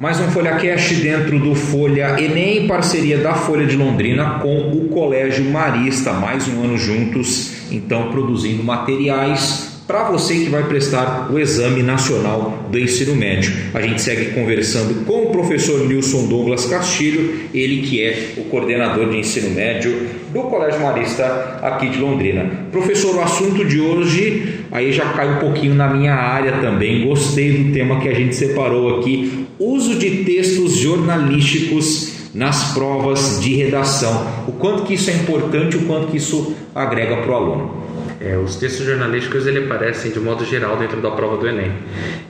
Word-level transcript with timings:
Mais 0.00 0.20
um 0.20 0.30
Folha 0.30 0.54
Cash 0.54 1.00
dentro 1.00 1.40
do 1.40 1.56
Folha 1.56 2.20
Enem, 2.20 2.58
em 2.58 2.66
parceria 2.68 3.18
da 3.18 3.34
Folha 3.34 3.66
de 3.66 3.76
Londrina 3.76 4.38
com 4.38 4.70
o 4.70 4.88
Colégio 4.90 5.44
Marista. 5.44 6.12
Mais 6.12 6.46
um 6.46 6.62
ano 6.62 6.78
juntos, 6.78 7.68
então 7.72 8.08
produzindo 8.12 8.62
materiais 8.62 9.67
para 9.88 10.10
você 10.10 10.34
que 10.34 10.50
vai 10.50 10.64
prestar 10.64 11.30
o 11.32 11.38
Exame 11.38 11.82
Nacional 11.82 12.68
do 12.70 12.78
Ensino 12.78 13.16
Médio. 13.16 13.50
A 13.72 13.80
gente 13.80 14.02
segue 14.02 14.32
conversando 14.32 15.06
com 15.06 15.22
o 15.22 15.30
professor 15.30 15.88
Nilson 15.88 16.26
Douglas 16.26 16.66
Castilho, 16.66 17.48
ele 17.54 17.80
que 17.80 18.02
é 18.02 18.34
o 18.36 18.42
coordenador 18.44 19.08
de 19.08 19.16
ensino 19.16 19.48
médio 19.48 20.06
do 20.30 20.42
Colégio 20.42 20.82
Marista 20.82 21.58
aqui 21.62 21.88
de 21.88 21.98
Londrina. 21.98 22.68
Professor, 22.70 23.16
o 23.16 23.22
assunto 23.22 23.64
de 23.64 23.80
hoje 23.80 24.58
aí 24.70 24.92
já 24.92 25.06
cai 25.14 25.36
um 25.36 25.38
pouquinho 25.38 25.74
na 25.74 25.88
minha 25.88 26.14
área 26.14 26.60
também. 26.60 27.08
Gostei 27.08 27.52
do 27.52 27.72
tema 27.72 27.98
que 27.98 28.10
a 28.10 28.14
gente 28.14 28.36
separou 28.36 28.98
aqui: 28.98 29.46
uso 29.58 29.94
de 29.94 30.22
textos 30.22 30.76
jornalísticos 30.76 32.28
nas 32.34 32.74
provas 32.74 33.40
de 33.40 33.54
redação. 33.54 34.26
O 34.46 34.52
quanto 34.52 34.82
que 34.82 34.92
isso 34.92 35.08
é 35.08 35.14
importante, 35.14 35.78
o 35.78 35.86
quanto 35.86 36.08
que 36.08 36.18
isso 36.18 36.54
agrega 36.74 37.16
para 37.16 37.30
o 37.30 37.34
aluno. 37.34 37.77
É, 38.20 38.36
os 38.36 38.56
textos 38.56 38.84
jornalísticos 38.84 39.46
ele 39.46 39.64
aparecem 39.64 40.10
de 40.10 40.18
modo 40.18 40.44
geral 40.44 40.76
dentro 40.76 41.00
da 41.00 41.10
prova 41.10 41.36
do 41.36 41.46
Enem. 41.46 41.72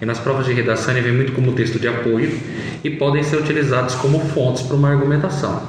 E 0.00 0.04
nas 0.04 0.18
provas 0.18 0.44
de 0.44 0.52
redação 0.52 0.92
ele 0.92 1.00
vem 1.00 1.12
muito 1.12 1.32
como 1.32 1.52
texto 1.52 1.78
de 1.78 1.88
apoio 1.88 2.38
e 2.84 2.90
podem 2.90 3.22
ser 3.22 3.36
utilizados 3.36 3.94
como 3.94 4.20
fontes 4.20 4.62
para 4.62 4.76
uma 4.76 4.90
argumentação. 4.90 5.62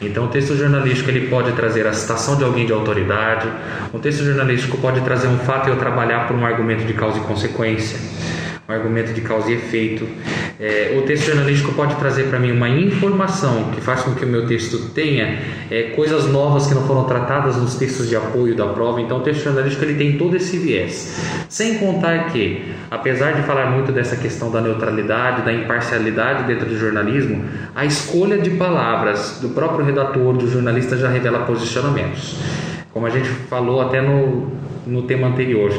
Então, 0.00 0.24
o 0.24 0.28
texto 0.28 0.56
jornalístico 0.56 1.10
ele 1.10 1.28
pode 1.28 1.52
trazer 1.52 1.86
a 1.86 1.92
citação 1.92 2.36
de 2.36 2.42
alguém 2.42 2.66
de 2.66 2.72
autoridade, 2.72 3.48
o 3.92 4.00
texto 4.00 4.24
jornalístico 4.24 4.76
pode 4.78 5.00
trazer 5.02 5.28
um 5.28 5.38
fato 5.38 5.68
e 5.68 5.70
eu 5.70 5.76
trabalhar 5.76 6.26
por 6.26 6.34
um 6.34 6.44
argumento 6.44 6.84
de 6.84 6.92
causa 6.92 7.18
e 7.18 7.20
consequência, 7.20 7.96
um 8.68 8.72
argumento 8.72 9.12
de 9.12 9.20
causa 9.20 9.48
e 9.48 9.54
efeito. 9.54 10.08
É, 10.64 10.96
o 10.96 11.02
texto 11.02 11.26
jornalístico 11.26 11.72
pode 11.72 11.96
trazer 11.96 12.28
para 12.28 12.38
mim 12.38 12.52
uma 12.52 12.68
informação 12.68 13.72
que 13.74 13.80
faz 13.80 14.02
com 14.02 14.14
que 14.14 14.24
o 14.24 14.28
meu 14.28 14.46
texto 14.46 14.90
tenha 14.94 15.40
é, 15.68 15.90
coisas 15.96 16.30
novas 16.30 16.68
que 16.68 16.74
não 16.74 16.86
foram 16.86 17.02
tratadas 17.02 17.56
nos 17.56 17.74
textos 17.74 18.08
de 18.08 18.14
apoio 18.14 18.54
da 18.54 18.66
prova. 18.66 19.00
Então, 19.00 19.18
o 19.18 19.22
texto 19.22 19.42
jornalístico 19.42 19.84
ele 19.84 19.94
tem 19.94 20.16
todo 20.16 20.36
esse 20.36 20.56
viés. 20.56 21.20
Sem 21.48 21.78
contar 21.78 22.30
que, 22.30 22.62
apesar 22.88 23.32
de 23.32 23.42
falar 23.42 23.72
muito 23.72 23.90
dessa 23.90 24.14
questão 24.14 24.52
da 24.52 24.60
neutralidade, 24.60 25.42
da 25.42 25.52
imparcialidade 25.52 26.44
dentro 26.44 26.66
do 26.66 26.78
jornalismo, 26.78 27.44
a 27.74 27.84
escolha 27.84 28.38
de 28.38 28.50
palavras 28.50 29.40
do 29.42 29.48
próprio 29.48 29.84
redator, 29.84 30.32
do 30.36 30.48
jornalista, 30.48 30.96
já 30.96 31.08
revela 31.08 31.40
posicionamentos. 31.40 32.36
Como 32.92 33.04
a 33.04 33.10
gente 33.10 33.28
falou 33.28 33.80
até 33.80 34.00
no, 34.00 34.52
no 34.86 35.02
tema 35.02 35.26
anterior. 35.26 35.72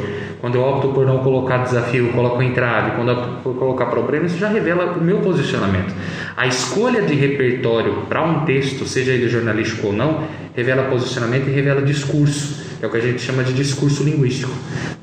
Quando 0.43 0.55
eu 0.55 0.61
opto 0.61 0.89
por 0.89 1.05
não 1.05 1.19
colocar 1.19 1.59
desafio, 1.59 2.11
coloco 2.11 2.43
entrave. 2.43 2.97
Quando 2.97 3.11
eu 3.11 3.15
opto 3.15 3.29
por 3.43 3.55
colocar 3.55 3.85
problema, 3.85 4.25
isso 4.25 4.37
já 4.37 4.49
revela 4.49 4.97
o 4.97 5.01
meu 5.01 5.19
posicionamento. 5.19 5.95
A 6.35 6.45
escolha 6.45 7.01
de 7.01 7.13
repertório 7.13 8.01
para 8.09 8.21
um 8.21 8.43
texto, 8.43 8.85
seja 8.85 9.13
ele 9.13 9.29
jornalístico 9.29 9.87
ou 9.87 9.93
não, 9.93 10.27
revela 10.53 10.83
posicionamento 10.89 11.47
e 11.47 11.51
revela 11.51 11.81
discurso. 11.81 12.61
É 12.81 12.85
o 12.85 12.89
que 12.89 12.97
a 12.97 12.99
gente 12.99 13.21
chama 13.21 13.41
de 13.41 13.53
discurso 13.53 14.03
linguístico. 14.03 14.51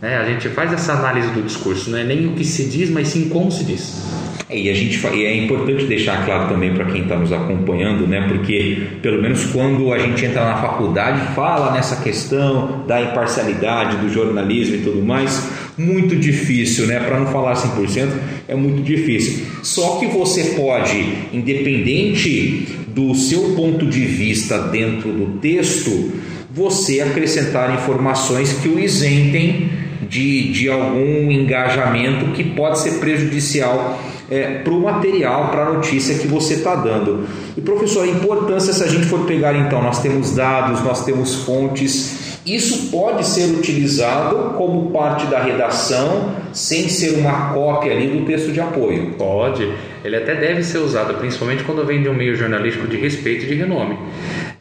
Né? 0.03 0.19
A 0.19 0.27
gente 0.27 0.47
faz 0.51 0.75
essa 0.75 0.93
análise 0.93 1.31
do 1.31 1.41
discurso, 1.41 1.89
não 1.89 1.97
é 1.97 2.05
nem 2.05 2.27
o 2.27 2.35
que 2.35 2.45
se 2.45 2.69
diz, 2.69 2.91
mas 2.91 3.09
sim 3.09 3.31
como 3.31 3.51
se 3.51 3.65
diz. 3.65 4.20
É, 4.51 4.59
e 4.59 4.69
a 4.69 4.75
gente 4.75 5.01
e 5.15 5.25
é 5.25 5.37
importante 5.37 5.85
deixar 5.85 6.25
claro 6.25 6.49
também 6.49 6.75
para 6.75 6.85
quem 6.87 7.03
está 7.03 7.17
nos 7.17 7.33
acompanhando, 7.33 8.07
né? 8.07 8.27
Porque 8.29 8.83
pelo 9.01 9.23
menos 9.23 9.45
quando 9.47 9.93
a 9.93 9.99
gente 9.99 10.25
entra 10.25 10.45
na 10.45 10.57
faculdade 10.57 11.35
fala 11.35 11.73
nessa 11.73 12.03
questão 12.03 12.85
da 12.87 13.01
imparcialidade 13.01 13.99
do 13.99 14.13
jornalismo 14.13 14.75
e 14.75 14.79
tudo 14.79 15.03
mais, 15.03 15.49
muito 15.79 16.17
difícil, 16.17 16.87
né? 16.87 16.99
Para 16.99 17.21
não 17.21 17.27
falar 17.27 17.55
100%, 17.55 18.09
é 18.49 18.55
muito 18.57 18.83
difícil. 18.83 19.47
Só 19.63 19.99
que 19.99 20.07
você 20.07 20.57
pode, 20.57 21.01
independente 21.33 22.67
do 22.89 23.15
seu 23.15 23.55
ponto 23.55 23.87
de 23.87 24.01
vista 24.01 24.59
dentro 24.59 25.13
do 25.13 25.39
texto, 25.39 26.13
você 26.51 27.01
acrescentar 27.01 27.73
informações 27.75 28.53
que 28.55 28.69
o 28.69 28.81
isentem 28.81 29.71
de, 30.09 30.51
de 30.51 30.69
algum 30.69 31.31
engajamento 31.31 32.33
que 32.33 32.43
pode 32.43 32.81
ser 32.81 32.99
prejudicial 32.99 34.03
é, 34.31 34.59
para 34.59 34.73
o 34.73 34.81
material, 34.81 35.51
para 35.51 35.67
a 35.67 35.73
notícia 35.73 36.17
que 36.19 36.29
você 36.29 36.55
está 36.55 36.77
dando. 36.77 37.27
E 37.57 37.61
professor, 37.61 38.05
a 38.05 38.07
importância, 38.07 38.73
se 38.73 38.85
a 38.85 38.87
gente 38.87 39.07
for 39.07 39.27
pegar 39.27 39.55
então, 39.55 39.83
nós 39.83 40.01
temos 40.01 40.35
dados, 40.35 40.83
nós 40.83 41.05
temos 41.05 41.43
fontes, 41.45 42.39
isso 42.47 42.91
pode 42.91 43.27
ser 43.27 43.51
utilizado 43.51 44.55
como 44.57 44.91
parte 44.91 45.27
da 45.27 45.43
redação, 45.43 46.35
sem 46.53 46.89
ser 46.89 47.19
uma 47.19 47.53
cópia 47.53 47.93
ali 47.93 48.07
do 48.09 48.25
texto 48.25 48.51
de 48.51 48.61
apoio. 48.61 49.15
Pode, 49.19 49.71
ele 50.03 50.17
até 50.17 50.35
deve 50.35 50.63
ser 50.63 50.79
usado, 50.79 51.15
principalmente 51.15 51.65
quando 51.65 51.85
vem 51.85 52.03
de 52.03 52.09
um 52.09 52.15
meio 52.15 52.35
jornalístico 52.35 52.87
de 52.87 52.97
respeito 52.97 53.45
e 53.45 53.49
de 53.49 53.55
renome. 53.57 53.99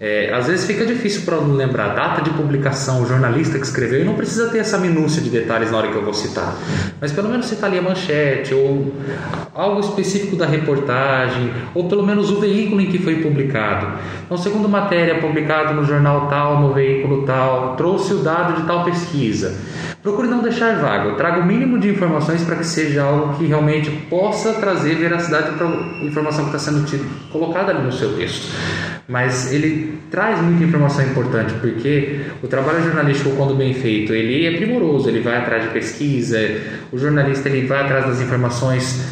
É, 0.01 0.33
às 0.33 0.47
vezes 0.47 0.65
fica 0.65 0.85
difícil 0.85 1.23
para 1.23 1.35
não 1.35 1.55
lembrar 1.55 1.91
a 1.91 1.93
data 1.93 2.21
de 2.21 2.29
publicação, 2.29 3.03
o 3.03 3.05
jornalista 3.05 3.59
que 3.59 3.65
escreveu, 3.65 3.99
e 3.99 4.05
não 4.05 4.13
precisa 4.13 4.47
ter 4.47 4.59
essa 4.59 4.77
minúcia 4.77 5.21
de 5.21 5.29
detalhes 5.29 5.71
na 5.71 5.77
hora 5.77 5.89
que 5.89 5.95
eu 5.95 6.03
vou 6.03 6.13
citar. 6.13 6.55
Mas 7.01 7.11
pelo 7.11 7.27
menos 7.27 7.47
citar 7.47 7.69
ali 7.69 7.79
a 7.79 7.81
manchete, 7.81 8.53
ou 8.53 8.93
algo 9.53 9.81
específico 9.81 10.37
da 10.37 10.45
reportagem, 10.45 11.51
ou 11.75 11.89
pelo 11.89 12.05
menos 12.05 12.31
o 12.31 12.39
veículo 12.39 12.79
em 12.79 12.85
que 12.85 12.97
foi 12.97 13.15
publicado. 13.15 13.99
Então, 14.25 14.37
segundo 14.37 14.69
matéria 14.69 15.19
publicado 15.19 15.73
no 15.73 15.83
jornal 15.83 16.27
tal, 16.29 16.61
no 16.61 16.73
veículo 16.73 17.25
tal, 17.25 17.75
trouxe 17.75 18.13
o 18.13 18.19
dado 18.19 18.61
de 18.61 18.65
tal 18.65 18.85
pesquisa. 18.85 19.53
Procure 20.01 20.29
não 20.29 20.41
deixar 20.41 20.79
vago, 20.79 21.17
traga 21.17 21.41
o 21.41 21.45
mínimo 21.45 21.77
de 21.77 21.89
informações 21.89 22.41
para 22.43 22.55
que 22.55 22.65
seja 22.65 23.03
algo 23.03 23.37
que 23.37 23.45
realmente 23.45 23.91
possa 24.09 24.53
trazer 24.53 24.95
veracidade 24.95 25.57
para 25.57 25.67
a 25.67 26.05
informação 26.05 26.45
que 26.45 26.55
está 26.55 26.71
sendo 26.71 27.29
colocada 27.29 27.71
ali 27.73 27.83
no 27.83 27.91
seu 27.91 28.15
texto. 28.15 28.47
Mas 29.09 29.51
ele 29.51 29.99
traz 30.09 30.39
muita 30.41 30.63
informação 30.63 31.03
importante 31.03 31.53
porque 31.55 32.21
o 32.41 32.47
trabalho 32.47 32.81
jornalístico 32.81 33.31
quando 33.35 33.55
bem 33.55 33.73
feito 33.73 34.13
ele 34.13 34.45
é 34.45 34.57
primoroso 34.57 35.09
ele 35.09 35.19
vai 35.19 35.37
atrás 35.37 35.63
de 35.63 35.69
pesquisa 35.69 36.37
o 36.91 36.97
jornalista 36.97 37.49
ele 37.49 37.67
vai 37.67 37.83
atrás 37.83 38.05
das 38.05 38.21
informações 38.21 39.03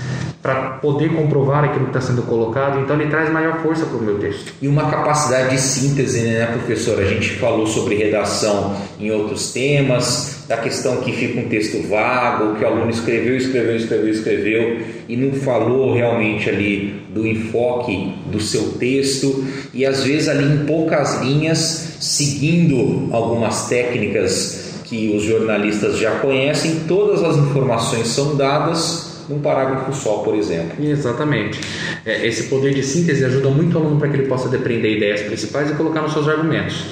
para 0.47 0.77
poder 0.79 1.09
comprovar 1.09 1.65
aquilo 1.65 1.87
que 1.87 1.97
está 1.97 1.99
sendo 1.99 2.21
colocado, 2.21 2.79
então 2.79 2.97
ele 2.97 3.09
traz 3.09 3.29
maior 3.29 3.61
força 3.61 3.85
para 3.85 3.97
o 3.97 4.01
meu 4.01 4.17
texto. 4.17 4.53
E 4.61 4.67
uma 4.69 4.89
capacidade 4.89 5.49
de 5.49 5.59
síntese, 5.59 6.21
né, 6.21 6.45
professor? 6.45 6.97
A 7.01 7.03
gente 7.03 7.31
falou 7.31 7.67
sobre 7.67 7.95
redação 7.95 8.77
em 8.97 9.11
outros 9.11 9.51
temas, 9.51 10.45
da 10.47 10.55
questão 10.55 11.01
que 11.01 11.11
fica 11.11 11.41
um 11.41 11.49
texto 11.49 11.85
vago, 11.89 12.55
que 12.55 12.63
o 12.63 12.67
aluno 12.67 12.89
escreveu, 12.89 13.35
escreveu, 13.35 13.75
escreveu, 13.75 14.09
escreveu 14.09 14.77
e 15.09 15.17
não 15.17 15.33
falou 15.33 15.93
realmente 15.93 16.49
ali 16.49 16.95
do 17.13 17.27
enfoque 17.27 18.15
do 18.31 18.39
seu 18.39 18.69
texto 18.79 19.45
e 19.73 19.85
às 19.85 20.05
vezes 20.05 20.29
ali 20.29 20.45
em 20.45 20.65
poucas 20.65 21.19
linhas, 21.19 21.97
seguindo 21.99 23.09
algumas 23.11 23.67
técnicas 23.67 24.81
que 24.85 25.13
os 25.13 25.23
jornalistas 25.23 25.97
já 25.97 26.19
conhecem, 26.19 26.83
todas 26.87 27.21
as 27.21 27.35
informações 27.35 28.07
são 28.07 28.37
dadas 28.37 29.06
num 29.29 29.39
parágrafo 29.39 29.93
só, 29.93 30.19
por 30.19 30.35
exemplo. 30.35 30.83
Exatamente. 30.83 31.59
É, 32.05 32.25
esse 32.25 32.43
poder 32.43 32.73
de 32.73 32.83
síntese 32.83 33.25
ajuda 33.25 33.49
muito 33.49 33.77
o 33.77 33.81
aluno 33.81 33.99
para 33.99 34.09
que 34.09 34.15
ele 34.15 34.27
possa 34.27 34.47
depreender 34.49 34.97
ideias 34.97 35.21
principais 35.21 35.69
e 35.69 35.73
colocar 35.73 36.01
nos 36.01 36.13
seus 36.13 36.27
argumentos. 36.27 36.85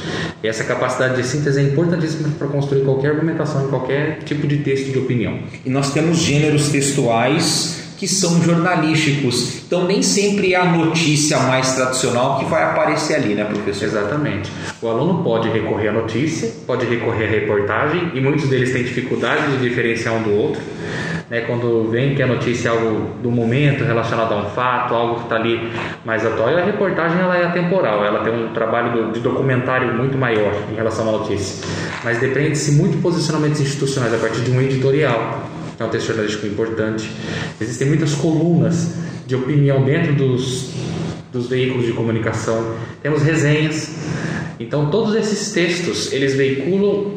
E 0.43 0.47
essa 0.47 0.63
capacidade 0.63 1.15
de 1.21 1.27
síntese 1.27 1.59
é 1.59 1.63
importantíssima 1.63 2.29
para 2.37 2.47
construir 2.47 2.83
qualquer 2.83 3.11
argumentação 3.11 3.65
em 3.65 3.69
qualquer 3.69 4.19
tipo 4.25 4.45
de 4.47 4.57
texto 4.57 4.91
de 4.91 4.99
opinião. 4.99 5.39
E 5.65 5.69
nós 5.69 5.93
temos 5.93 6.17
gêneros 6.17 6.69
textuais 6.69 7.84
que 7.97 8.07
são 8.07 8.41
jornalísticos. 8.41 9.63
Então 9.65 9.85
nem 9.85 10.01
sempre 10.01 10.53
é 10.53 10.57
a 10.57 10.65
notícia 10.65 11.39
mais 11.39 11.73
tradicional 11.73 12.39
que 12.39 12.45
vai 12.45 12.63
aparecer 12.63 13.15
ali, 13.15 13.33
né, 13.33 13.43
professor? 13.43 13.85
Exatamente. 13.85 14.51
O 14.81 14.87
aluno 14.87 15.23
pode 15.23 15.49
recorrer 15.49 15.89
à 15.89 15.91
notícia, 15.91 16.51
pode 16.67 16.85
recorrer 16.85 17.25
à 17.25 17.29
reportagem 17.29 18.11
e 18.13 18.21
muitos 18.21 18.47
deles 18.47 18.71
têm 18.71 18.83
dificuldade 18.83 19.57
de 19.57 19.69
diferenciar 19.69 20.13
um 20.15 20.23
do 20.23 20.33
outro 20.33 20.61
né, 21.29 21.41
quando 21.41 21.89
vem 21.89 22.15
que 22.15 22.21
a 22.21 22.27
notícia 22.27 22.69
é 22.69 22.71
algo 22.71 23.15
do 23.21 23.31
momento 23.31 23.83
relacionado 23.83 24.33
a 24.33 24.37
um 24.37 24.49
fato, 24.51 24.93
algo 24.93 25.15
que 25.15 25.23
está 25.23 25.35
ali 25.35 25.71
mais 26.03 26.25
atual. 26.25 26.51
E 26.51 26.55
a 26.55 26.65
reportagem 26.65 27.19
ela 27.19 27.37
é 27.37 27.45
atemporal, 27.45 28.05
ela 28.05 28.23
tem 28.23 28.33
um 28.33 28.53
trabalho 28.53 29.11
de 29.11 29.19
documentário 29.19 29.93
muito 29.93 30.17
maior 30.17 30.53
em 30.71 30.75
relação 30.75 31.09
à 31.09 31.11
notícia. 31.11 31.67
Mas 32.03 32.19
depende-se 32.19 32.73
muito 32.73 32.97
de 32.97 33.01
posicionamentos 33.01 33.59
institucionais 33.59 34.13
a 34.13 34.17
partir 34.17 34.41
de 34.41 34.51
um 34.51 34.61
editorial, 34.61 35.41
é 35.83 35.85
um 35.85 35.89
texto 35.89 36.07
jornalístico 36.07 36.47
importante. 36.47 37.09
Existem 37.59 37.87
muitas 37.87 38.13
colunas 38.13 38.93
de 39.27 39.35
opinião 39.35 39.83
dentro 39.83 40.13
dos, 40.13 40.71
dos 41.31 41.47
veículos 41.47 41.85
de 41.85 41.93
comunicação. 41.93 42.75
Temos 43.01 43.21
resenhas. 43.21 43.93
Então 44.59 44.89
todos 44.89 45.15
esses 45.15 45.51
textos 45.51 46.13
eles 46.13 46.35
veiculam 46.35 47.15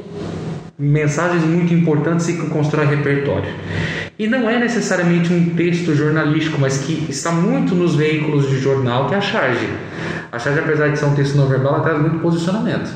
mensagens 0.79 1.45
muito 1.45 1.75
importantes 1.75 2.29
e 2.29 2.35
que 2.35 2.47
constrói 2.47 2.87
repertório. 2.87 3.51
E 4.19 4.27
não 4.27 4.51
é 4.51 4.59
necessariamente 4.59 5.33
um 5.33 5.51
texto 5.51 5.95
jornalístico, 5.95 6.59
mas 6.61 6.79
que 6.79 7.07
está 7.09 7.31
muito 7.31 7.75
nos 7.75 7.95
veículos 7.95 8.49
de 8.49 8.59
jornal, 8.59 9.09
que 9.09 9.15
é 9.15 9.19
a 9.19 9.21
charge. 9.21 9.69
A 10.31 10.39
charge, 10.39 10.59
apesar 10.59 10.89
de 10.89 10.99
ser 10.99 11.05
um 11.05 11.15
texto 11.15 11.37
não 11.37 11.47
verbal, 11.47 11.75
ela 11.75 11.85
traz 11.85 12.01
muito 12.01 12.19
posicionamento. 12.19 12.91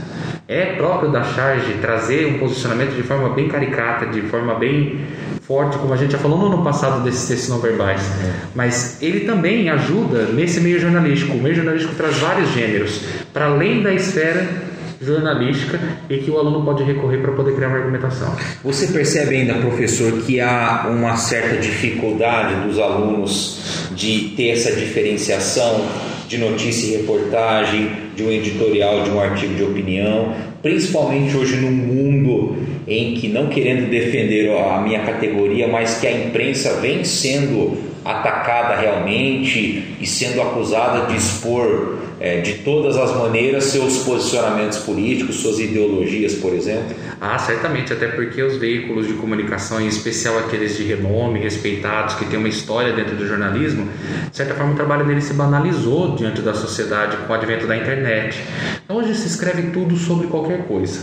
É 0.49 0.75
próprio 0.77 1.11
da 1.11 1.23
charge 1.23 1.75
trazer 1.81 2.27
um 2.27 2.39
posicionamento 2.39 2.95
de 2.95 3.03
forma 3.03 3.31
bem 3.31 3.49
caricata, 3.49 4.07
de 4.07 4.23
forma 4.23 4.57
bem 4.57 5.01
forte, 5.47 5.77
como 5.79 5.93
a 5.93 5.97
gente 5.97 6.13
já 6.13 6.19
falou 6.19 6.39
no 6.39 6.47
ano 6.47 6.65
passado 6.65 7.03
desses 7.03 7.29
textos 7.29 7.49
não 7.49 7.59
verbais. 7.59 8.01
É. 8.01 8.33
Mas 8.55 9.03
ele 9.03 9.21
também 9.21 9.69
ajuda 9.69 10.27
nesse 10.27 10.61
meio 10.61 10.81
jornalístico. 10.81 11.37
O 11.37 11.43
meio 11.43 11.55
jornalístico 11.55 11.95
traz 11.95 12.19
vários 12.19 12.51
gêneros, 12.53 13.01
para 13.33 13.47
além 13.47 13.83
da 13.83 13.93
esfera 13.93 14.73
jornalística 15.01 15.81
e 16.09 16.19
que 16.19 16.31
o 16.31 16.39
aluno 16.39 16.65
pode 16.65 16.85
recorrer 16.85 17.19
para 17.19 17.33
poder 17.33 17.55
criar 17.55 17.69
uma 17.69 17.79
argumentação. 17.79 18.35
Você 18.63 18.87
percebe 18.89 19.37
ainda, 19.37 19.55
professor, 19.55 20.13
que 20.23 20.41
há 20.41 20.87
uma 20.89 21.17
certa 21.17 21.57
dificuldade 21.57 22.67
dos 22.67 22.79
alunos 22.79 23.89
de 23.97 24.33
ter 24.37 24.51
essa 24.51 24.73
diferenciação 24.73 25.85
de 26.29 26.39
notícia 26.39 26.87
e 26.87 26.99
reportagem, 26.99 27.91
de 28.15 28.23
um 28.23 28.31
editorial, 28.31 29.03
de 29.03 29.11
um 29.11 29.21
artigo 29.21 29.55
de 29.55 29.65
opinião, 29.65 30.35
principalmente 30.63 31.37
hoje 31.37 31.57
no 31.57 31.71
mundo 31.71 32.57
em 32.87 33.15
que, 33.15 33.29
não 33.29 33.49
querendo 33.49 33.91
defender 33.91 34.51
a 34.57 34.81
minha 34.81 35.01
categoria, 35.01 35.67
mas 35.67 35.99
que 35.99 36.07
a 36.07 36.13
imprensa 36.13 36.75
vem 36.81 37.05
sendo 37.05 37.77
atacada 38.05 38.77
realmente 38.77 39.97
e 40.01 40.07
sendo 40.07 40.41
acusada 40.41 41.07
de 41.07 41.17
expor 41.17 41.99
é, 42.23 42.41
de 42.41 42.59
todas 42.59 42.97
as 42.97 43.17
maneiras 43.17 43.65
seus 43.65 44.05
posicionamentos 44.05 44.79
políticos, 44.79 45.41
suas 45.41 45.59
ideologias, 45.59 46.35
por 46.37 46.55
exemplo? 46.55 46.95
Ah, 47.21 47.37
certamente, 47.37 47.93
até 47.93 48.07
porque 48.07 48.41
os 48.41 48.57
veículos 48.59 49.09
de 49.09 49.15
comunicação, 49.15 49.81
em 49.81 49.89
especial 49.89 50.39
aqueles 50.39 50.77
de 50.77 50.85
renome, 50.85 51.41
respeitados, 51.41 52.15
que 52.15 52.25
têm 52.27 52.39
uma 52.39 52.49
história 52.49 52.93
dentro 52.93 53.17
do 53.17 53.27
jornalismo, 53.27 53.89
de 54.31 54.37
certa 54.37 54.55
forma 54.55 54.73
o 54.73 54.77
trabalho 54.77 55.05
deles 55.05 55.25
se 55.25 55.35
banalizou 55.35 56.15
diante 56.15 56.41
da 56.43 56.55
sociedade 56.55 57.17
com 57.17 57.33
o 57.33 57.35
advento 57.35 57.67
da 57.67 57.77
internet. 57.77 58.39
Então 58.85 58.99
hoje 58.99 59.17
se 59.17 59.27
escreve 59.27 59.71
tudo 59.73 59.97
sobre 59.97 60.29
qualquer 60.29 60.69
coisa. 60.69 61.01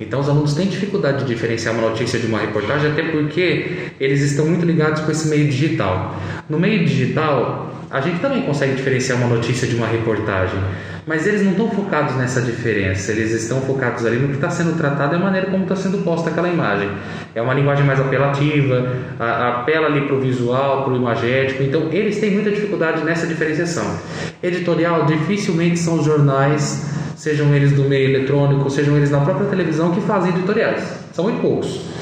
Então 0.00 0.18
os 0.20 0.30
alunos 0.30 0.54
têm 0.54 0.66
dificuldade 0.66 1.24
de 1.24 1.26
diferenciar 1.26 1.74
uma 1.74 1.90
notícia 1.90 2.18
de 2.18 2.26
uma 2.26 2.38
reportagem, 2.38 2.90
até 2.90 3.02
porque 3.02 3.90
eles 4.00 4.22
estão 4.22 4.46
muito 4.46 4.64
ligados 4.64 5.02
com 5.02 5.10
esse 5.10 5.28
meio 5.28 5.44
digital. 5.46 6.18
No 6.48 6.58
meio 6.58 6.86
digital, 6.86 7.73
a 7.94 8.00
gente 8.00 8.18
também 8.18 8.42
consegue 8.42 8.74
diferenciar 8.74 9.16
uma 9.18 9.28
notícia 9.28 9.68
de 9.68 9.76
uma 9.76 9.86
reportagem, 9.86 10.58
mas 11.06 11.28
eles 11.28 11.44
não 11.44 11.52
estão 11.52 11.70
focados 11.70 12.16
nessa 12.16 12.42
diferença, 12.42 13.12
eles 13.12 13.30
estão 13.30 13.60
focados 13.60 14.04
ali 14.04 14.16
no 14.16 14.30
que 14.30 14.34
está 14.34 14.50
sendo 14.50 14.76
tratado 14.76 15.14
e 15.14 15.16
a 15.16 15.20
maneira 15.20 15.46
como 15.48 15.62
está 15.62 15.76
sendo 15.76 15.98
posta 15.98 16.28
aquela 16.28 16.48
imagem. 16.48 16.90
É 17.36 17.40
uma 17.40 17.54
linguagem 17.54 17.86
mais 17.86 18.00
apelativa, 18.00 18.96
apela 19.16 19.86
ali 19.86 20.08
para 20.08 20.16
o 20.16 20.20
visual, 20.20 20.82
para 20.82 20.92
o 20.92 20.96
imagético, 20.96 21.62
então 21.62 21.88
eles 21.92 22.18
têm 22.18 22.32
muita 22.32 22.50
dificuldade 22.50 23.04
nessa 23.04 23.28
diferenciação. 23.28 23.96
Editorial, 24.42 25.06
dificilmente 25.06 25.78
são 25.78 26.00
os 26.00 26.04
jornais, 26.04 26.90
sejam 27.14 27.54
eles 27.54 27.70
do 27.70 27.84
meio 27.84 28.10
eletrônico, 28.10 28.68
sejam 28.70 28.96
eles 28.96 29.12
na 29.12 29.20
própria 29.20 29.46
televisão, 29.46 29.92
que 29.92 30.00
fazem 30.00 30.30
editoriais. 30.30 30.82
São 31.12 31.26
muito 31.26 31.40
poucos 31.40 31.94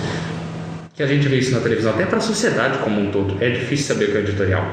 que 1.03 1.13
a 1.13 1.15
gente 1.15 1.27
vê 1.27 1.39
isso 1.39 1.51
na 1.51 1.61
televisão, 1.61 1.93
até 1.93 2.07
para 2.07 2.19
a 2.19 2.21
sociedade 2.21 2.79
como 2.79 3.01
um 3.01 3.11
todo. 3.11 3.43
É 3.43 3.51
difícil 3.51 3.87
saber 3.87 4.05
o 4.07 4.13
que 4.13 4.19
é 4.19 4.21
editorial. 4.21 4.65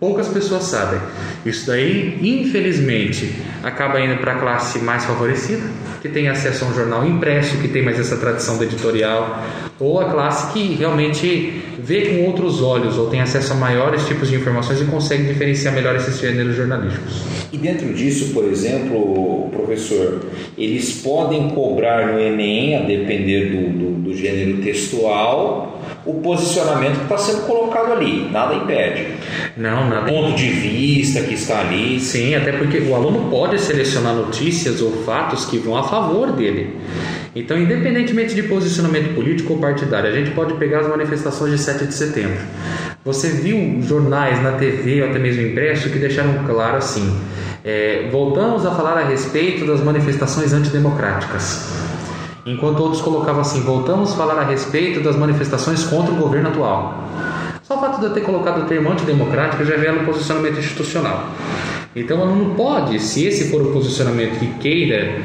Poucas 0.00 0.28
pessoas 0.28 0.64
sabem. 0.64 0.98
Isso 1.44 1.66
daí, 1.66 2.18
infelizmente, 2.22 3.34
acaba 3.62 4.00
indo 4.00 4.16
para 4.18 4.32
a 4.32 4.38
classe 4.38 4.78
mais 4.78 5.04
favorecida, 5.04 5.62
que 6.00 6.08
tem 6.08 6.28
acesso 6.28 6.64
a 6.64 6.68
um 6.68 6.74
jornal 6.74 7.06
impresso, 7.06 7.58
que 7.58 7.68
tem 7.68 7.82
mais 7.82 7.98
essa 7.98 8.16
tradição 8.16 8.56
do 8.56 8.64
editorial, 8.64 9.42
ou 9.78 10.00
a 10.00 10.06
classe 10.10 10.52
que 10.52 10.74
realmente 10.74 11.62
vê 11.78 12.06
com 12.06 12.26
outros 12.26 12.62
olhos, 12.62 12.98
ou 12.98 13.08
tem 13.08 13.20
acesso 13.20 13.52
a 13.52 13.56
maiores 13.56 14.06
tipos 14.06 14.28
de 14.28 14.36
informações 14.36 14.80
e 14.80 14.84
consegue 14.84 15.24
diferenciar 15.24 15.74
melhor 15.74 15.96
esses 15.96 16.18
gêneros 16.18 16.56
jornalísticos. 16.56 17.22
E 17.52 17.56
dentro 17.56 17.92
disso, 17.94 18.32
por 18.34 18.44
exemplo, 18.44 19.48
professor, 19.50 20.20
eles 20.56 21.00
podem 21.02 21.50
cobrar 21.50 22.12
no 22.12 22.20
Enem, 22.20 22.76
a 22.76 22.80
depender 22.80 23.50
do, 23.50 23.78
do, 23.78 23.90
do 24.02 24.14
gênero 24.16 24.58
textual, 24.62 25.77
o 26.08 26.14
posicionamento 26.22 26.96
que 26.96 27.02
está 27.02 27.18
sendo 27.18 27.46
colocado 27.46 27.92
ali, 27.92 28.30
nada 28.30 28.54
impede. 28.54 29.08
Não, 29.54 29.90
nada. 29.90 30.10
Ponto 30.10 30.34
de 30.34 30.48
vista 30.48 31.20
que 31.20 31.34
está 31.34 31.60
ali. 31.60 32.00
Sim, 32.00 32.34
até 32.34 32.52
porque 32.52 32.78
o 32.78 32.94
aluno 32.94 33.28
pode 33.30 33.60
selecionar 33.60 34.14
notícias 34.14 34.80
ou 34.80 34.90
fatos 35.04 35.44
que 35.44 35.58
vão 35.58 35.76
a 35.76 35.82
favor 35.82 36.32
dele. 36.32 36.78
Então, 37.36 37.58
independentemente 37.58 38.34
de 38.34 38.42
posicionamento 38.44 39.14
político 39.14 39.52
ou 39.52 39.58
partidário, 39.58 40.08
a 40.08 40.12
gente 40.14 40.30
pode 40.30 40.54
pegar 40.54 40.80
as 40.80 40.88
manifestações 40.88 41.52
de 41.52 41.58
7 41.58 41.84
de 41.84 41.94
setembro. 41.94 42.38
Você 43.04 43.28
viu 43.28 43.82
jornais 43.82 44.42
na 44.42 44.52
TV 44.52 45.02
ou 45.02 45.10
até 45.10 45.18
mesmo 45.18 45.42
impresso 45.42 45.90
que 45.90 45.98
deixaram 45.98 46.42
claro 46.46 46.78
assim: 46.78 47.20
é, 47.62 48.08
voltamos 48.10 48.64
a 48.64 48.70
falar 48.70 48.96
a 48.96 49.04
respeito 49.04 49.66
das 49.66 49.82
manifestações 49.82 50.54
antidemocráticas. 50.54 51.77
Enquanto 52.48 52.80
outros 52.80 53.02
colocavam 53.02 53.42
assim: 53.42 53.60
voltamos 53.60 54.12
a 54.12 54.16
falar 54.16 54.38
a 54.40 54.44
respeito 54.44 55.00
das 55.00 55.16
manifestações 55.16 55.84
contra 55.84 56.12
o 56.14 56.16
governo 56.16 56.48
atual. 56.48 57.04
Só 57.62 57.76
o 57.76 57.80
fato 57.80 58.00
de 58.00 58.06
eu 58.06 58.14
ter 58.14 58.22
colocado 58.22 58.62
o 58.62 58.64
termo 58.64 58.90
antidemocrático 58.90 59.62
já 59.64 59.76
revela 59.76 60.00
um 60.00 60.06
posicionamento 60.06 60.58
institucional. 60.58 61.28
Então, 61.94 62.20
o 62.20 62.22
aluno 62.22 62.54
pode, 62.54 62.98
se 63.00 63.26
esse 63.26 63.50
for 63.50 63.60
o 63.60 63.72
posicionamento 63.72 64.38
que 64.38 64.46
queira 64.58 65.20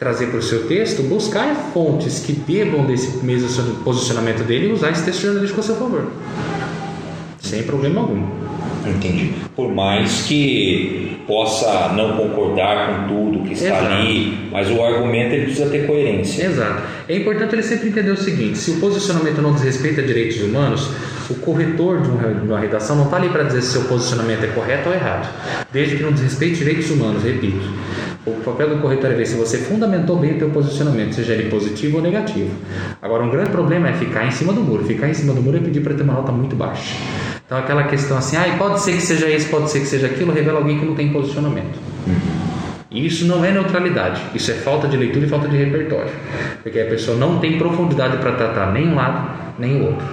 trazer 0.00 0.26
para 0.26 0.38
o 0.38 0.42
seu 0.42 0.66
texto, 0.66 1.02
buscar 1.04 1.54
fontes 1.72 2.18
que 2.18 2.32
bebam 2.32 2.84
desse 2.86 3.24
mesmo 3.24 3.76
posicionamento 3.84 4.42
dele 4.42 4.66
e 4.68 4.72
usar 4.72 4.90
esse 4.90 5.04
texto 5.04 5.22
jornalístico 5.22 5.60
a 5.60 5.62
seu 5.62 5.76
favor. 5.76 6.08
Sem 7.38 7.62
problema 7.62 8.00
algum. 8.00 8.24
Entendi. 8.84 9.32
Por 9.54 9.72
mais 9.72 10.22
que 10.22 11.11
possa 11.32 11.94
não 11.94 12.14
concordar 12.14 12.88
com 12.88 13.08
tudo 13.08 13.42
que 13.42 13.54
está 13.54 13.68
Exato. 13.68 13.86
ali, 13.86 14.48
mas 14.52 14.70
o 14.70 14.82
argumento 14.84 15.32
ele 15.34 15.44
precisa 15.46 15.70
ter 15.70 15.86
coerência. 15.86 16.44
Exato. 16.44 16.82
É 17.08 17.16
importante 17.16 17.54
ele 17.54 17.62
sempre 17.62 17.88
entender 17.88 18.10
o 18.10 18.16
seguinte: 18.18 18.58
se 18.58 18.72
o 18.72 18.80
posicionamento 18.80 19.40
não 19.40 19.54
desrespeita 19.54 20.02
direitos 20.02 20.42
humanos, 20.42 20.90
o 21.30 21.34
corretor 21.36 22.02
de 22.02 22.10
uma 22.46 22.60
redação 22.60 22.96
não 22.96 23.06
está 23.06 23.16
ali 23.16 23.30
para 23.30 23.44
dizer 23.44 23.62
se 23.62 23.72
seu 23.72 23.84
posicionamento 23.84 24.44
é 24.44 24.48
correto 24.48 24.90
ou 24.90 24.94
errado, 24.94 25.26
desde 25.72 25.96
que 25.96 26.02
não 26.02 26.12
desrespeite 26.12 26.56
direitos 26.56 26.90
humanos, 26.90 27.22
repito. 27.24 27.66
O 28.26 28.32
papel 28.32 28.68
do 28.68 28.82
corretor 28.82 29.10
é 29.10 29.14
ver 29.14 29.26
se 29.26 29.34
você 29.34 29.56
fundamentou 29.56 30.16
bem 30.16 30.34
o 30.34 30.38
teu 30.38 30.50
posicionamento, 30.50 31.14
seja 31.14 31.32
ele 31.32 31.48
positivo 31.48 31.96
ou 31.96 32.02
negativo. 32.02 32.50
Agora, 33.00 33.24
um 33.24 33.30
grande 33.30 33.50
problema 33.50 33.88
é 33.88 33.94
ficar 33.94 34.26
em 34.26 34.30
cima 34.30 34.52
do 34.52 34.60
muro. 34.60 34.84
Ficar 34.84 35.08
em 35.08 35.14
cima 35.14 35.32
do 35.32 35.40
muro 35.40 35.56
é 35.56 35.60
pedir 35.60 35.80
para 35.80 35.94
ter 35.94 36.02
uma 36.02 36.12
nota 36.12 36.30
muito 36.30 36.54
baixa. 36.54 36.94
Então, 37.52 37.60
aquela 37.62 37.84
questão 37.84 38.16
assim, 38.16 38.34
ah, 38.34 38.46
pode 38.56 38.80
ser 38.80 38.92
que 38.92 39.02
seja 39.02 39.28
isso, 39.28 39.50
pode 39.50 39.70
ser 39.70 39.80
que 39.80 39.86
seja 39.86 40.06
aquilo, 40.06 40.32
revela 40.32 40.58
alguém 40.60 40.78
que 40.78 40.86
não 40.86 40.94
tem 40.94 41.12
posicionamento. 41.12 41.78
E 42.90 43.04
isso 43.04 43.26
não 43.26 43.44
é 43.44 43.52
neutralidade, 43.52 44.22
isso 44.34 44.50
é 44.50 44.54
falta 44.54 44.88
de 44.88 44.96
leitura 44.96 45.26
e 45.26 45.28
falta 45.28 45.48
de 45.48 45.58
repertório. 45.58 46.10
Porque 46.62 46.80
a 46.80 46.86
pessoa 46.86 47.14
não 47.14 47.40
tem 47.40 47.58
profundidade 47.58 48.16
para 48.16 48.32
tratar 48.32 48.72
nem 48.72 48.88
um 48.88 48.94
lado 48.94 49.52
nem 49.58 49.82
o 49.82 49.84
outro. 49.84 50.06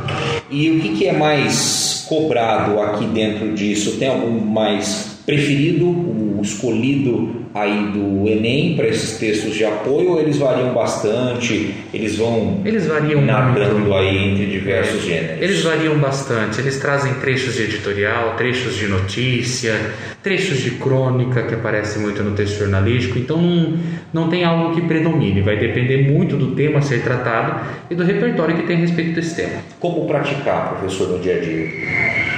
E 0.52 0.70
o 0.70 0.82
que, 0.82 0.98
que 0.98 1.08
é 1.08 1.14
mais 1.14 2.06
cobrado 2.10 2.78
aqui 2.82 3.06
dentro 3.06 3.54
disso? 3.54 3.98
Tem 3.98 4.10
algum 4.10 4.42
mais 4.42 5.19
preferido, 5.30 5.86
o 5.86 6.40
escolhido 6.42 7.46
aí 7.54 7.92
do 7.92 8.28
Enem 8.28 8.76
para 8.76 8.88
esses 8.88 9.20
textos 9.20 9.54
de 9.54 9.64
apoio 9.64 10.14
ou 10.14 10.20
eles 10.20 10.38
variam 10.38 10.74
bastante? 10.74 11.76
Eles 11.94 12.18
vão 12.18 12.62
eles 12.66 12.88
variam 12.88 13.22
nadando 13.22 13.78
muito. 13.80 13.94
aí 13.94 14.32
entre 14.32 14.48
diversos 14.48 15.04
gêneros? 15.04 15.40
Eles 15.40 15.62
variam 15.62 16.00
bastante. 16.00 16.60
Eles 16.60 16.80
trazem 16.80 17.14
trechos 17.16 17.54
de 17.54 17.64
editorial, 17.64 18.36
trechos 18.38 18.76
de 18.76 18.88
notícia, 18.88 19.76
trechos 20.24 20.62
de 20.64 20.72
crônica 20.72 21.44
que 21.44 21.54
aparecem 21.54 22.02
muito 22.02 22.24
no 22.24 22.32
texto 22.32 22.58
jornalístico. 22.58 23.20
Então 23.20 23.40
não, 23.40 23.78
não 24.12 24.30
tem 24.30 24.44
algo 24.44 24.74
que 24.74 24.82
predomine. 24.82 25.42
Vai 25.42 25.58
depender 25.58 26.10
muito 26.10 26.38
do 26.38 26.56
tema 26.56 26.80
a 26.80 26.82
ser 26.82 27.04
tratado 27.04 27.68
e 27.88 27.94
do 27.94 28.04
repertório 28.04 28.56
que 28.56 28.64
tem 28.64 28.78
a 28.78 28.80
respeito 28.80 29.14
desse 29.14 29.36
tema. 29.36 29.62
Como 29.80 30.08
praticar, 30.08 30.70
professor, 30.70 31.10
no 31.10 31.20
dia 31.20 31.36
a 31.36 31.40
dia? 31.40 32.29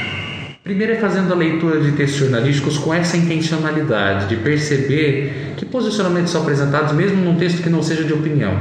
Primeiro 0.72 0.94
é 0.94 0.96
fazendo 0.96 1.34
a 1.34 1.36
leitura 1.36 1.82
de 1.82 1.92
textos 1.92 2.18
jornalísticos 2.18 2.78
com 2.78 2.94
essa 2.94 3.18
intencionalidade 3.18 4.30
de 4.30 4.38
perceber 4.38 5.52
que 5.58 5.66
posicionamentos 5.66 6.32
são 6.32 6.44
apresentados 6.44 6.94
mesmo 6.94 7.22
num 7.22 7.36
texto 7.36 7.62
que 7.62 7.70
não 7.70 7.84
seja 7.84 8.06
de 8.06 8.14
opinião, 8.14 8.58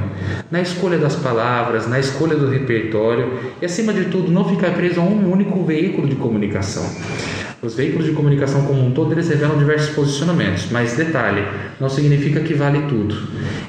na 0.51 0.61
escolha 0.61 0.99
das 0.99 1.15
palavras, 1.15 1.87
na 1.87 2.01
escolha 2.01 2.35
do 2.35 2.51
repertório 2.51 3.39
e 3.63 3.65
acima 3.65 3.93
de 3.93 4.07
tudo 4.07 4.29
não 4.29 4.45
ficar 4.45 4.73
preso 4.73 5.01
a 5.01 5.05
um 5.05 5.31
único 5.31 5.65
veículo 5.65 6.09
de 6.09 6.17
comunicação. 6.17 6.83
Os 7.63 7.77
veículos 7.77 8.07
de 8.07 8.13
comunicação 8.13 8.63
como 8.63 8.85
um 8.85 8.91
todo 8.91 9.13
eles 9.13 9.29
revelam 9.29 9.57
diversos 9.57 9.95
posicionamentos, 9.95 10.67
mas 10.73 10.95
detalhe, 10.95 11.47
não 11.79 11.89
significa 11.89 12.41
que 12.41 12.55
vale 12.55 12.89
tudo. 12.89 13.15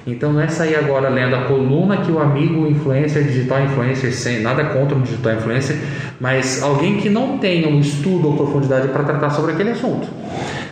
Então 0.06 0.34
não 0.34 0.42
é 0.42 0.48
sair 0.48 0.76
agora 0.76 1.10
lendo 1.10 1.36
a 1.36 1.44
coluna 1.44 1.98
que 1.98 2.12
o 2.12 2.20
amigo 2.20 2.68
influencer, 2.68 3.24
digital 3.24 3.64
influencer, 3.64 4.14
sem 4.14 4.42
nada 4.42 4.64
contra 4.66 4.98
o 4.98 5.02
digital 5.02 5.34
influencer, 5.34 5.78
mas 6.20 6.64
alguém 6.64 6.98
que 6.98 7.10
não 7.10 7.38
tenha 7.38 7.68
um 7.68 7.80
estudo 7.80 8.30
ou 8.30 8.36
profundidade 8.36 8.88
para 8.88 9.04
tratar 9.04 9.30
sobre 9.30 9.54
aquele 9.54 9.72
assunto. 9.72 10.08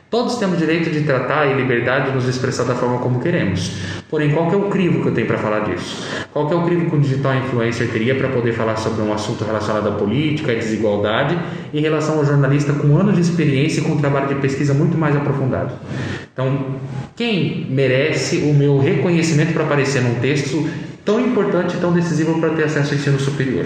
Todos 0.10 0.38
temos 0.38 0.58
direito 0.58 0.90
de 0.90 1.02
tratar 1.02 1.46
e 1.46 1.54
liberdade 1.54 2.08
de 2.10 2.16
nos 2.16 2.28
expressar 2.28 2.64
da 2.64 2.74
forma 2.74 2.98
como 2.98 3.20
queremos. 3.20 3.74
Porém, 4.10 4.32
qual 4.32 4.52
é 4.52 4.56
o 4.56 4.68
crivo 4.68 5.04
que 5.04 5.10
eu 5.10 5.14
tenho 5.14 5.28
para 5.28 5.38
falar 5.38 5.60
disso? 5.60 6.04
Qual 6.34 6.52
é 6.52 6.56
o 6.56 6.64
crivo 6.64 6.90
que 6.90 6.96
um 6.96 7.00
digital 7.00 7.36
influencer 7.36 7.90
teria 7.90 8.16
para 8.16 8.28
poder 8.30 8.54
falar 8.54 8.76
sobre 8.78 9.04
um 9.04 9.14
assunto 9.14 9.44
relacionado 9.44 9.88
à 9.88 9.92
política, 9.92 10.52
à 10.52 10.56
desigualdade, 10.56 11.38
em 11.72 11.80
relação 11.80 12.18
ao 12.18 12.26
jornalista 12.26 12.74
com 12.74 12.98
anos 12.98 13.18
de 13.18 13.22
experiência 13.22 13.82
e 13.82 13.84
com 13.84 13.92
um 13.92 13.98
trabalho 13.98 14.30
de 14.30 14.36
pesquisa 14.42 14.74
muito 14.74 14.98
mais 14.98 15.16
aprofundado? 15.16 15.76
Então, 16.34 16.78
quem 17.16 17.68
merece 17.70 18.38
o 18.38 18.54
meu 18.56 18.80
reconhecimento 18.80 19.54
para 19.54 19.64
aparecer 19.64 20.02
num 20.02 20.16
texto 20.16 20.68
tão 21.06 21.20
importante 21.20 21.78
e 21.78 21.80
tão 21.80 21.94
decisivo 21.94 22.40
para 22.40 22.50
ter 22.50 22.64
acesso 22.64 22.94
ao 22.94 23.00
ensino 23.00 23.20
superior? 23.20 23.66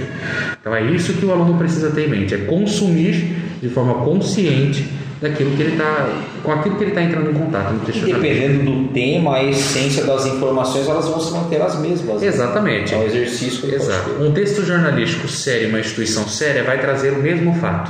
Então, 0.59 0.75
é 0.75 0.83
isso 0.91 1.13
que 1.13 1.25
o 1.25 1.31
aluno 1.31 1.57
precisa 1.57 1.89
ter 1.91 2.07
em 2.07 2.09
mente: 2.09 2.35
é 2.35 2.39
consumir 2.39 3.33
de 3.61 3.69
forma 3.69 3.93
consciente 4.03 5.01
daquilo 5.23 5.55
que 5.55 5.61
ele 5.61 5.71
está 5.71 6.09
com 6.43 6.51
aquilo 6.51 6.75
que 6.75 6.83
ele 6.83 6.91
está 6.91 7.01
entrando 7.01 7.31
em 7.31 7.33
contato 7.33 7.73
no 7.73 7.79
texto. 7.79 8.07
E 8.07 8.13
dependendo 8.13 8.69
do 8.69 8.87
tema, 8.89 9.37
a 9.37 9.43
essência 9.43 10.03
das 10.03 10.25
informações 10.25 10.87
elas 10.87 11.07
vão 11.07 11.19
se 11.19 11.33
manter 11.33 11.61
as 11.61 11.79
mesmas. 11.79 12.21
Né? 12.21 12.27
Exatamente. 12.27 12.93
Né? 12.93 13.01
É 13.01 13.03
um 13.03 13.07
exercício. 13.07 13.67
Que 13.67 13.75
Exato. 13.75 14.21
Um 14.21 14.33
texto 14.33 14.63
jornalístico 14.65 15.27
sério, 15.29 15.69
uma 15.69 15.79
instituição 15.79 16.27
séria, 16.27 16.63
vai 16.63 16.77
trazer 16.79 17.11
o 17.11 17.19
mesmo 17.19 17.55
fato. 17.55 17.89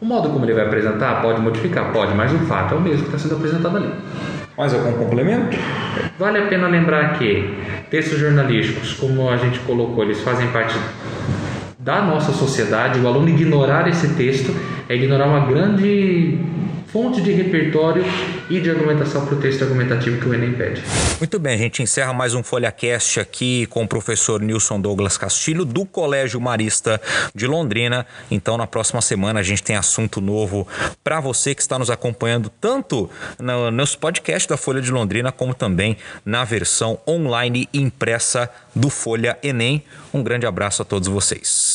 O 0.00 0.04
modo 0.04 0.28
como 0.28 0.44
ele 0.44 0.52
vai 0.52 0.66
apresentar 0.66 1.22
pode 1.22 1.40
modificar, 1.40 1.90
pode, 1.90 2.14
mas 2.14 2.30
o 2.32 2.38
fato 2.40 2.74
é 2.74 2.76
o 2.76 2.80
mesmo 2.80 3.00
que 3.00 3.08
está 3.08 3.18
sendo 3.18 3.36
apresentado 3.36 3.78
ali. 3.78 3.90
Mais 4.56 4.74
algum 4.74 4.92
complemento? 4.92 5.56
Vale 6.18 6.38
a 6.38 6.46
pena 6.46 6.68
lembrar 6.68 7.18
que 7.18 7.50
textos 7.90 8.18
jornalísticos, 8.18 8.92
como 8.92 9.28
a 9.30 9.36
gente 9.38 9.58
colocou, 9.60 10.04
eles 10.04 10.20
fazem 10.20 10.46
parte 10.48 10.76
da 11.78 12.02
nossa 12.02 12.32
sociedade. 12.32 13.00
O 13.00 13.08
aluno 13.08 13.28
ignorar 13.30 13.88
esse 13.88 14.08
texto 14.14 14.54
é 14.88 14.94
ignorar 14.94 15.26
uma 15.26 15.46
grande 15.46 16.38
fonte 16.94 17.20
de 17.20 17.32
repertório 17.32 18.04
e 18.48 18.60
de 18.60 18.70
argumentação 18.70 19.26
para 19.26 19.34
o 19.34 19.40
texto 19.40 19.62
argumentativo 19.62 20.20
que 20.20 20.28
o 20.28 20.32
Enem 20.32 20.52
pede. 20.52 20.80
Muito 21.18 21.40
bem, 21.40 21.54
a 21.54 21.58
gente 21.58 21.82
encerra 21.82 22.12
mais 22.12 22.34
um 22.34 22.42
FolhaCast 22.44 23.18
aqui 23.18 23.66
com 23.66 23.82
o 23.82 23.88
professor 23.88 24.40
Nilson 24.40 24.80
Douglas 24.80 25.18
Castilho, 25.18 25.64
do 25.64 25.84
Colégio 25.84 26.40
Marista 26.40 27.00
de 27.34 27.48
Londrina. 27.48 28.06
Então, 28.30 28.56
na 28.56 28.68
próxima 28.68 29.00
semana, 29.00 29.40
a 29.40 29.42
gente 29.42 29.60
tem 29.60 29.74
assunto 29.74 30.20
novo 30.20 30.68
para 31.02 31.18
você 31.18 31.52
que 31.52 31.62
está 31.62 31.80
nos 31.80 31.90
acompanhando 31.90 32.48
tanto 32.60 33.10
no, 33.40 33.72
nos 33.72 33.96
podcasts 33.96 34.46
da 34.46 34.56
Folha 34.56 34.80
de 34.80 34.92
Londrina, 34.92 35.32
como 35.32 35.52
também 35.52 35.96
na 36.24 36.44
versão 36.44 37.00
online 37.08 37.68
impressa 37.74 38.48
do 38.72 38.88
Folha 38.88 39.36
Enem. 39.42 39.82
Um 40.12 40.22
grande 40.22 40.46
abraço 40.46 40.82
a 40.82 40.84
todos 40.84 41.08
vocês. 41.08 41.73